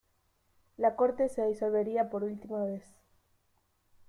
La 0.77 0.95
corte 0.95 1.29
se 1.29 1.45
disolvería 1.45 2.09
por 2.09 2.23
última 2.23 2.65
vez. 2.65 2.83